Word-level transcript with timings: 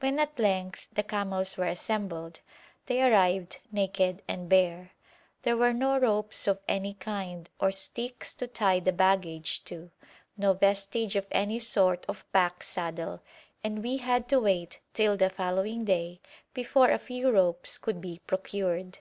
When 0.00 0.18
at 0.18 0.38
length 0.38 0.88
the 0.92 1.02
camels 1.02 1.56
were 1.56 1.64
assembled, 1.64 2.40
they 2.84 3.02
arrived 3.02 3.60
naked 3.72 4.20
and 4.28 4.50
bare. 4.50 4.90
There 5.44 5.56
were 5.56 5.72
no 5.72 5.96
ropes 5.98 6.46
of 6.46 6.60
any 6.68 6.92
kind, 6.92 7.48
or 7.58 7.72
sticks 7.72 8.34
to 8.34 8.48
tie 8.48 8.80
the 8.80 8.92
baggage 8.92 9.64
to, 9.64 9.90
no 10.36 10.52
vestige 10.52 11.16
of 11.16 11.26
any 11.30 11.58
sort 11.58 12.04
of 12.06 12.30
pack 12.32 12.62
saddle, 12.62 13.22
and 13.64 13.82
we 13.82 13.96
had 13.96 14.28
to 14.28 14.40
wait 14.40 14.80
till 14.92 15.16
the 15.16 15.30
following 15.30 15.86
day 15.86 16.20
before 16.52 16.90
a 16.90 16.98
few 16.98 17.30
ropes 17.30 17.78
could 17.78 17.98
be 17.98 18.20
procured. 18.26 18.98